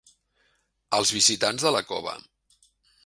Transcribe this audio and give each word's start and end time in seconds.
Els 0.99 1.11
visitants 1.17 1.67
de 1.67 1.75
la 1.77 1.83
cova. 1.93 2.17